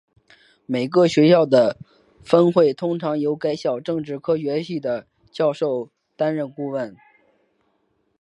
[0.65, 1.77] 每个学校的
[2.23, 6.97] 分会通常由该校政治科学系的教授担任顾问。